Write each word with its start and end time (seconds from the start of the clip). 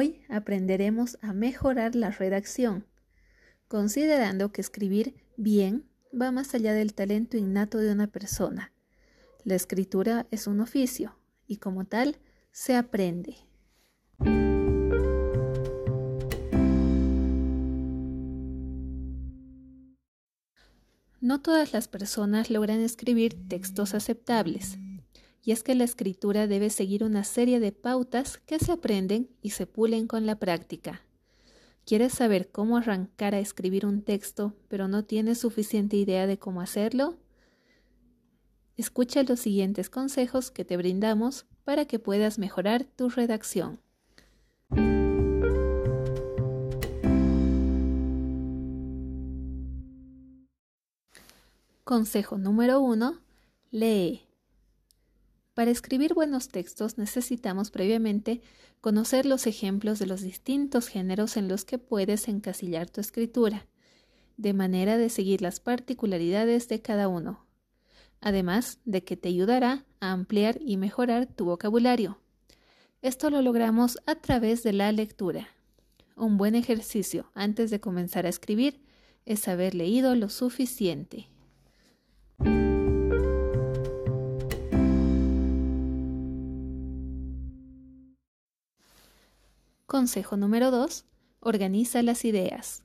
Hoy 0.00 0.20
aprenderemos 0.28 1.18
a 1.22 1.32
mejorar 1.32 1.96
la 1.96 2.12
redacción, 2.12 2.86
considerando 3.66 4.52
que 4.52 4.60
escribir 4.60 5.16
bien 5.36 5.88
va 6.14 6.30
más 6.30 6.54
allá 6.54 6.72
del 6.72 6.94
talento 6.94 7.36
innato 7.36 7.78
de 7.78 7.90
una 7.90 8.06
persona. 8.06 8.72
La 9.42 9.56
escritura 9.56 10.28
es 10.30 10.46
un 10.46 10.60
oficio 10.60 11.18
y 11.48 11.56
como 11.56 11.84
tal 11.84 12.18
se 12.52 12.76
aprende. 12.76 13.38
No 21.20 21.42
todas 21.42 21.72
las 21.72 21.88
personas 21.88 22.50
logran 22.50 22.78
escribir 22.78 23.48
textos 23.48 23.94
aceptables 23.94 24.78
y 25.48 25.52
es 25.52 25.62
que 25.62 25.74
la 25.74 25.84
escritura 25.84 26.46
debe 26.46 26.68
seguir 26.68 27.02
una 27.02 27.24
serie 27.24 27.58
de 27.58 27.72
pautas 27.72 28.36
que 28.36 28.58
se 28.58 28.70
aprenden 28.70 29.30
y 29.40 29.52
se 29.52 29.66
pulen 29.66 30.06
con 30.06 30.26
la 30.26 30.38
práctica. 30.38 31.00
¿Quieres 31.86 32.12
saber 32.12 32.50
cómo 32.50 32.76
arrancar 32.76 33.34
a 33.34 33.38
escribir 33.38 33.86
un 33.86 34.02
texto, 34.02 34.52
pero 34.68 34.88
no 34.88 35.06
tienes 35.06 35.38
suficiente 35.38 35.96
idea 35.96 36.26
de 36.26 36.38
cómo 36.38 36.60
hacerlo? 36.60 37.16
Escucha 38.76 39.22
los 39.22 39.40
siguientes 39.40 39.88
consejos 39.88 40.50
que 40.50 40.66
te 40.66 40.76
brindamos 40.76 41.46
para 41.64 41.86
que 41.86 41.98
puedas 41.98 42.38
mejorar 42.38 42.84
tu 42.84 43.08
redacción. 43.08 43.80
Consejo 51.84 52.36
número 52.36 52.80
1. 52.80 53.18
Lee. 53.70 54.27
Para 55.58 55.72
escribir 55.72 56.14
buenos 56.14 56.46
textos 56.50 56.98
necesitamos 56.98 57.72
previamente 57.72 58.42
conocer 58.80 59.26
los 59.26 59.48
ejemplos 59.48 59.98
de 59.98 60.06
los 60.06 60.20
distintos 60.20 60.86
géneros 60.86 61.36
en 61.36 61.48
los 61.48 61.64
que 61.64 61.78
puedes 61.78 62.28
encasillar 62.28 62.88
tu 62.88 63.00
escritura, 63.00 63.66
de 64.36 64.52
manera 64.52 64.96
de 64.96 65.08
seguir 65.08 65.42
las 65.42 65.58
particularidades 65.58 66.68
de 66.68 66.80
cada 66.80 67.08
uno, 67.08 67.44
además 68.20 68.78
de 68.84 69.02
que 69.02 69.16
te 69.16 69.30
ayudará 69.30 69.84
a 69.98 70.12
ampliar 70.12 70.60
y 70.64 70.76
mejorar 70.76 71.26
tu 71.26 71.46
vocabulario. 71.46 72.20
Esto 73.02 73.28
lo 73.28 73.42
logramos 73.42 73.98
a 74.06 74.14
través 74.14 74.62
de 74.62 74.74
la 74.74 74.92
lectura. 74.92 75.48
Un 76.14 76.36
buen 76.36 76.54
ejercicio 76.54 77.32
antes 77.34 77.72
de 77.72 77.80
comenzar 77.80 78.26
a 78.26 78.28
escribir 78.28 78.80
es 79.26 79.48
haber 79.48 79.74
leído 79.74 80.14
lo 80.14 80.28
suficiente. 80.28 81.26
Consejo 89.98 90.36
número 90.36 90.70
2. 90.70 91.06
Organiza 91.40 92.04
las 92.04 92.24
ideas. 92.24 92.84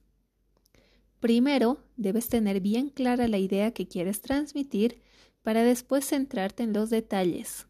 Primero, 1.19 1.77
debes 1.95 2.27
tener 2.27 2.59
bien 2.59 2.89
clara 2.89 3.27
la 3.27 3.37
idea 3.37 3.69
que 3.69 3.87
quieres 3.87 4.19
transmitir 4.19 4.99
para 5.43 5.63
después 5.63 6.07
centrarte 6.07 6.63
en 6.63 6.73
los 6.73 6.89
detalles. 6.89 7.67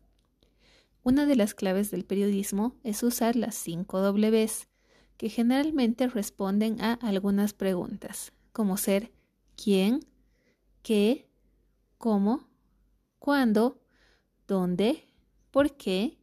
Una 1.03 1.25
de 1.25 1.35
las 1.35 1.53
claves 1.53 1.91
del 1.91 2.05
periodismo 2.05 2.77
es 2.85 3.03
usar 3.03 3.35
las 3.35 3.55
5 3.55 4.13
Ws, 4.13 4.69
que 5.17 5.27
generalmente 5.27 6.07
responden 6.07 6.79
a 6.79 6.93
algunas 6.93 7.51
preguntas, 7.51 8.31
como 8.53 8.77
ser 8.77 9.11
quién, 9.61 10.05
qué, 10.83 11.27
cómo, 11.97 12.47
cuándo, 13.19 13.81
dónde, 14.47 15.05
por 15.51 15.75
qué. 15.75 16.17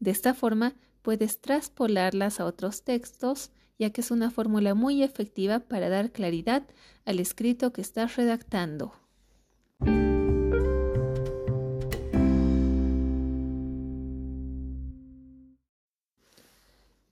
De 0.00 0.10
esta 0.10 0.34
forma, 0.34 0.76
puedes 1.08 1.40
traspolarlas 1.40 2.38
a 2.38 2.44
otros 2.44 2.82
textos, 2.82 3.50
ya 3.78 3.88
que 3.88 4.02
es 4.02 4.10
una 4.10 4.30
fórmula 4.30 4.74
muy 4.74 5.02
efectiva 5.02 5.58
para 5.58 5.88
dar 5.88 6.12
claridad 6.12 6.64
al 7.06 7.18
escrito 7.18 7.72
que 7.72 7.80
estás 7.80 8.16
redactando. 8.16 8.92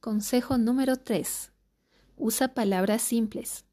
Consejo 0.01 0.59
número 0.59 0.99
3. 0.99 1.51
Usa 2.19 2.49
palabras 2.49 3.01
simples. 3.01 3.65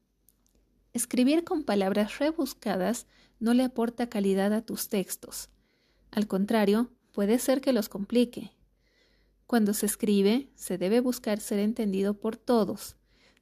Escribir 0.94 1.44
con 1.44 1.64
palabras 1.64 2.18
rebuscadas 2.18 3.06
no 3.40 3.52
le 3.52 3.62
aporta 3.62 4.08
calidad 4.08 4.54
a 4.54 4.62
tus 4.62 4.88
textos. 4.88 5.50
Al 6.10 6.26
contrario, 6.26 6.88
puede 7.12 7.38
ser 7.38 7.60
que 7.60 7.74
los 7.74 7.90
complique. 7.90 8.52
Cuando 9.46 9.74
se 9.74 9.86
escribe, 9.86 10.48
se 10.54 10.78
debe 10.78 11.00
buscar 11.00 11.40
ser 11.40 11.58
entendido 11.58 12.14
por 12.14 12.36
todos, 12.36 12.96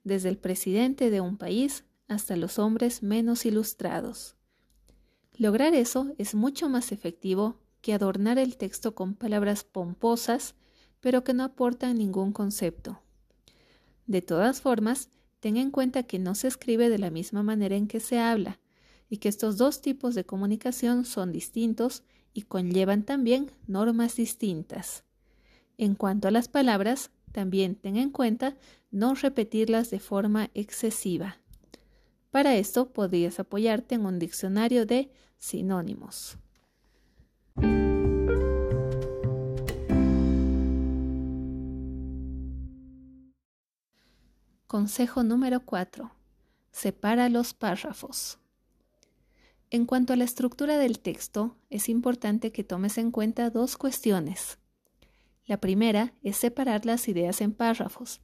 desde 0.05 0.29
el 0.29 0.39
presidente 0.39 1.11
de 1.11 1.21
un 1.21 1.37
país 1.37 1.85
hasta 2.09 2.37
los 2.37 2.59
hombres 2.59 3.03
menos 3.03 3.47
ilustrados. 3.47 4.37
Lograr 5.37 5.75
eso 5.75 6.15
es 6.19 6.35
mucho 6.35 6.69
más 6.69 6.93
efectivo 6.93 7.57
que 7.81 7.95
adornar 7.95 8.39
el 8.39 8.57
texto 8.57 8.95
con 8.95 9.15
palabras 9.15 9.65
pomposas, 9.65 10.55
pero 11.01 11.25
que 11.25 11.35
no 11.35 11.45
aportan 11.45 11.99
ningún 11.99 12.33
concepto. 12.33 13.03
De 14.07 14.23
todas 14.23 14.61
formas, 14.61 15.09
ten 15.41 15.57
en 15.57 15.71
cuenta 15.71 16.03
que 16.03 16.19
no 16.19 16.35
se 16.35 16.49
escribe 16.49 16.89
de 16.89 16.99
la 16.99 17.11
misma 17.11 17.43
manera 17.43 17.77
en 17.77 17.89
que 17.89 18.01
se 18.01 18.19
habla, 18.19 18.61
y 19.09 19.19
que 19.19 19.29
estos 19.29 19.57
dos 19.57 19.83
tipos 19.83 20.15
de 20.15 20.25
comunicación 20.25 21.05
son 21.05 21.33
distintos 21.33 22.03
y 22.33 22.43
conllevan 22.43 23.03
también 23.03 23.51
normas 23.67 24.17
distintas. 24.17 25.05
En 25.79 25.95
cuanto 25.95 26.29
a 26.29 26.31
las 26.31 26.49
palabras, 26.49 27.11
también 27.33 27.75
ten 27.77 27.97
en 27.97 28.11
cuenta 28.11 28.57
no 28.91 29.15
repetirlas 29.15 29.91
de 29.91 29.99
forma 29.99 30.51
excesiva. 30.55 31.39
Para 32.31 32.57
esto 32.57 32.93
podrías 32.93 33.41
apoyarte 33.41 33.95
en 33.95 34.07
un 34.07 34.19
diccionario 34.19 34.87
de 34.87 35.11
sinónimos. 35.39 36.39
Consejo 44.67 45.23
número 45.23 45.61
4. 45.61 46.11
Separa 46.71 47.29
los 47.29 47.53
párrafos. 47.53 48.39
En 49.69 49.85
cuanto 49.85 50.15
a 50.15 50.17
la 50.17 50.25
estructura 50.25 50.79
del 50.79 50.99
texto, 50.99 51.57
es 51.69 51.91
importante 51.91 52.53
que 52.53 52.65
tomes 52.65 52.97
en 52.97 53.11
cuenta 53.11 53.51
dos 53.51 53.77
cuestiones. 53.77 54.59
La 55.45 55.59
primera 55.59 56.15
es 56.23 56.37
separar 56.37 56.87
las 56.87 57.09
ideas 57.09 57.41
en 57.41 57.53
párrafos, 57.53 58.21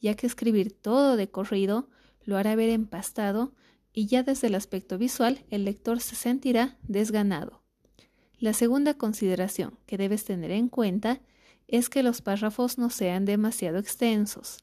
ya 0.00 0.14
que 0.14 0.26
escribir 0.26 0.72
todo 0.72 1.16
de 1.16 1.30
corrido 1.30 1.88
lo 2.22 2.36
hará 2.36 2.54
ver 2.56 2.68
empastado 2.68 3.54
y 3.92 4.06
ya 4.06 4.22
desde 4.22 4.48
el 4.48 4.54
aspecto 4.54 4.98
visual 4.98 5.44
el 5.50 5.64
lector 5.64 6.00
se 6.00 6.14
sentirá 6.14 6.76
desganado. 6.82 7.62
La 8.38 8.52
segunda 8.52 8.94
consideración 8.94 9.78
que 9.86 9.96
debes 9.96 10.24
tener 10.24 10.52
en 10.52 10.68
cuenta 10.68 11.20
es 11.66 11.88
que 11.88 12.02
los 12.02 12.22
párrafos 12.22 12.78
no 12.78 12.90
sean 12.90 13.24
demasiado 13.24 13.78
extensos. 13.78 14.58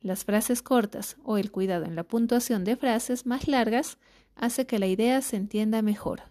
Las 0.00 0.24
frases 0.24 0.62
cortas 0.62 1.16
o 1.22 1.38
el 1.38 1.52
cuidado 1.52 1.84
en 1.84 1.94
la 1.94 2.02
puntuación 2.02 2.64
de 2.64 2.76
frases 2.76 3.24
más 3.24 3.46
largas 3.46 3.98
hace 4.34 4.66
que 4.66 4.80
la 4.80 4.88
idea 4.88 5.22
se 5.22 5.36
entienda 5.36 5.82
mejor. 5.82 6.22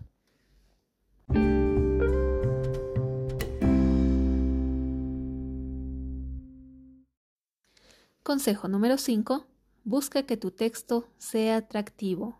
Consejo 8.24 8.68
número 8.68 9.00
5. 9.00 9.48
Busca 9.84 10.22
que 10.28 10.38
tu 10.38 10.52
texto 10.52 11.10
sea 11.18 11.58
atractivo. 11.58 12.40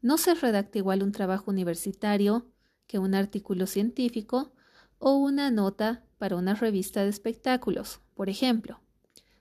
No 0.00 0.16
se 0.16 0.32
redacta 0.34 0.78
igual 0.78 1.02
un 1.02 1.10
trabajo 1.10 1.50
universitario 1.50 2.46
que 2.86 3.00
un 3.00 3.16
artículo 3.16 3.66
científico 3.66 4.52
o 5.00 5.16
una 5.16 5.50
nota 5.50 6.04
para 6.18 6.36
una 6.36 6.54
revista 6.54 7.02
de 7.02 7.08
espectáculos, 7.08 8.00
por 8.14 8.28
ejemplo. 8.28 8.80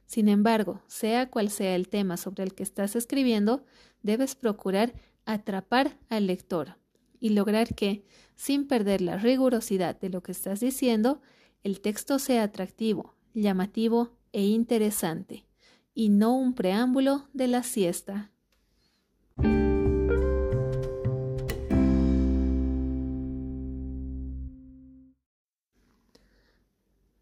Sin 0.07 0.30
embargo, 0.30 0.81
sea 0.88 1.30
cual 1.30 1.51
sea 1.51 1.75
el 1.75 1.89
tema 1.89 2.18
sobre 2.18 2.42
el 2.42 2.56
que 2.56 2.63
estás 2.63 2.95
escribiendo, 2.95 3.68
debes 4.01 4.33
procurar 4.33 4.95
atrapar 5.25 6.00
al 6.10 6.25
lector 6.25 6.77
y 7.19 7.30
lograr 7.30 7.75
que, 7.75 8.04
sin 8.36 8.68
perder 8.68 9.01
la 9.01 9.18
rigurosidad 9.18 10.00
de 10.00 10.10
lo 10.10 10.24
que 10.24 10.31
estás 10.31 10.60
diciendo, 10.60 11.21
el 11.62 11.81
texto 11.81 12.18
sea 12.18 12.42
atractivo, 12.42 13.13
llamativo 13.36 14.18
e 14.33 14.44
interesante, 14.44 15.45
y 15.94 16.09
no 16.09 16.35
un 16.35 16.53
preámbulo 16.53 17.30
de 17.33 17.47
la 17.47 17.63
siesta. 17.63 18.31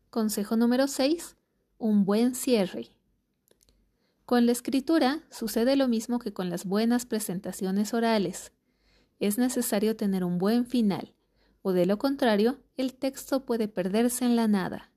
Consejo 0.09 0.57
número 0.57 0.87
6. 0.87 1.37
Un 1.77 2.03
buen 2.03 2.35
cierre. 2.35 2.89
Con 4.25 4.45
la 4.45 4.51
escritura 4.51 5.23
sucede 5.29 5.75
lo 5.75 5.87
mismo 5.87 6.19
que 6.19 6.33
con 6.33 6.49
las 6.49 6.65
buenas 6.65 7.05
presentaciones 7.05 7.93
orales. 7.93 8.51
Es 9.19 9.37
necesario 9.37 9.95
tener 9.95 10.23
un 10.23 10.37
buen 10.37 10.65
final, 10.65 11.13
o 11.61 11.73
de 11.73 11.85
lo 11.85 11.97
contrario, 11.97 12.59
el 12.75 12.93
texto 12.93 13.45
puede 13.45 13.67
perderse 13.67 14.25
en 14.25 14.35
la 14.35 14.47
nada. 14.47 14.90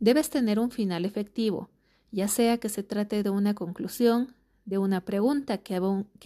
Debes 0.00 0.30
tener 0.30 0.58
un 0.58 0.70
final 0.70 1.04
efectivo, 1.04 1.70
ya 2.10 2.28
sea 2.28 2.58
que 2.58 2.68
se 2.68 2.82
trate 2.82 3.22
de 3.22 3.30
una 3.30 3.54
conclusión, 3.54 4.34
de 4.64 4.78
una 4.78 5.04
pregunta 5.04 5.58
que, 5.58 5.74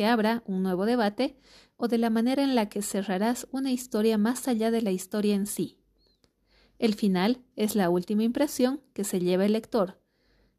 abra 0.05 0.43
un 0.47 0.63
nuevo 0.63 0.85
debate 0.85 1.37
o 1.77 1.89
de 1.89 1.99
la 1.99 2.11
manera 2.11 2.43
en 2.43 2.55
la 2.55 2.69
que 2.69 2.83
cerrarás 2.83 3.47
una 3.51 3.71
historia 3.71 4.19
más 4.19 4.49
allá 4.49 4.71
de 4.71 4.83
la 4.83 4.91
historia 4.91 5.35
en 5.35 5.47
sí. 5.47 5.79
El 6.79 6.95
final 6.95 7.39
es 7.57 7.77
la 7.77 7.89
última 7.89 8.25
impresión 8.25 8.81
que 8.93 9.05
se 9.05 9.21
lleva 9.21 9.47
el 9.47 9.53
lector 9.53 10.01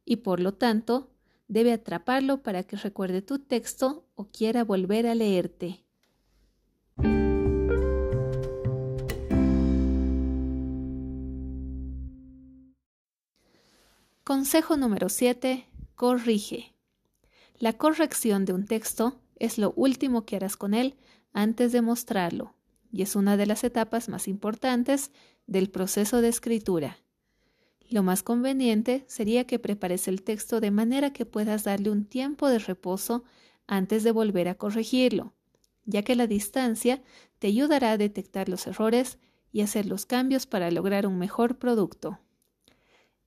y 0.05 0.17
por 0.17 0.39
lo 0.39 0.53
tanto 0.53 1.11
debe 1.47 1.73
atraparlo 1.73 2.41
para 2.41 2.63
que 2.63 2.77
recuerde 2.77 3.21
tu 3.21 3.39
texto 3.39 4.07
o 4.15 4.29
quiera 4.29 4.63
volver 4.63 5.05
a 5.05 5.15
leerte. 5.15 5.83
Consejo 14.25 14.77
número 14.77 15.09
7. 15.09 15.67
Corrige. 15.95 16.73
La 17.59 17.73
corrección 17.73 18.45
de 18.45 18.53
un 18.53 18.65
texto 18.65 19.19
es 19.35 19.57
lo 19.57 19.73
último 19.75 20.25
que 20.25 20.37
harás 20.37 20.55
con 20.55 20.73
él 20.73 20.95
antes 21.33 21.73
de 21.73 21.81
mostrarlo 21.81 22.55
y 22.89 23.01
es 23.01 23.17
una 23.17 23.35
de 23.35 23.47
las 23.47 23.65
etapas 23.65 24.07
más 24.07 24.29
importantes 24.29 25.11
del 25.45 25.69
proceso 25.69 26.21
de 26.21 26.29
escritura. 26.29 26.99
Lo 27.89 28.01
más 28.01 28.23
conveniente 28.23 29.03
sería 29.09 29.45
que 29.45 29.59
prepares 29.59 30.07
el 30.07 30.23
texto 30.23 30.61
de 30.61 30.71
manera 30.71 31.11
que 31.11 31.25
puedas 31.25 31.65
darle 31.65 31.89
un 31.89 32.05
tiempo 32.05 32.47
de 32.47 32.59
reposo 32.59 33.25
antes 33.67 34.05
de 34.05 34.13
volver 34.13 34.47
a 34.47 34.55
corregirlo, 34.55 35.33
ya 35.83 36.03
que 36.03 36.15
la 36.15 36.27
distancia 36.27 37.03
te 37.39 37.47
ayudará 37.47 37.91
a 37.91 37.97
detectar 37.97 38.47
los 38.47 38.67
errores 38.67 39.17
y 39.51 39.59
hacer 39.63 39.85
los 39.85 40.05
cambios 40.05 40.45
para 40.45 40.71
lograr 40.71 41.07
un 41.07 41.17
mejor 41.17 41.57
producto. 41.57 42.22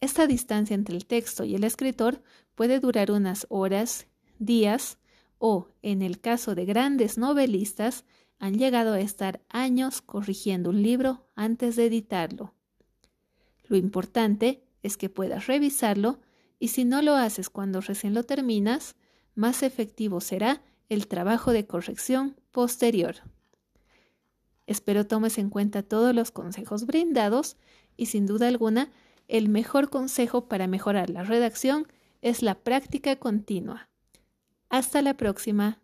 Esta 0.01 0.27
distancia 0.27 0.75
entre 0.75 0.95
el 0.95 1.07
texto 1.07 1.45
y 1.45 1.55
el 1.55 1.65
escritor 1.65 2.23
puede 2.55 2.81
durar 2.81 3.11
unas 3.11 3.47
horas, 3.49 4.07
días 4.39 4.99
o, 5.39 5.69
en 5.83 6.03
el 6.03 6.21
caso 6.21 6.55
de 6.55 6.65
grandes 6.65 7.19
novelistas, 7.19 8.05
han 8.39 8.59
llegado 8.59 8.93
a 8.93 9.01
estar 9.01 9.41
años 9.49 10.03
corrigiendo 10.03 10.71
un 10.71 10.83
libro 10.83 11.27
antes 11.35 11.77
de 11.77 11.87
editarlo. 11.87 12.55
Lo 13.65 13.77
importante 13.77 14.63
es 14.83 14.97
que 14.97 15.09
puedas 15.09 15.47
revisarlo 15.47 16.21
y 16.59 16.69
si 16.69 16.85
no 16.85 17.03
lo 17.03 17.15
haces 17.15 17.51
cuando 17.51 17.81
recién 17.81 18.15
lo 18.15 18.25
terminas, 18.25 18.97
más 19.35 19.63
efectivo 19.63 20.21
será 20.21 20.63
el 20.89 21.09
trabajo 21.09 21.53
de 21.53 21.67
corrección 21.67 22.37
posterior. 22.51 23.17
Espero 24.67 25.07
tomes 25.07 25.39
en 25.39 25.51
cuenta 25.51 25.83
todos 25.83 26.15
los 26.15 26.31
consejos 26.31 26.87
brindados 26.87 27.57
y 27.97 28.07
sin 28.07 28.27
duda 28.27 28.49
alguna 28.49 28.91
el 29.29 29.49
mejor 29.49 29.91
consejo 29.91 30.49
para 30.49 30.67
mejorar 30.67 31.11
la 31.11 31.23
redacción 31.23 31.87
es 32.23 32.43
la 32.43 32.55
práctica 32.55 33.17
continua. 33.17 33.89
Hasta 34.69 35.03
la 35.03 35.15
próxima. 35.15 35.81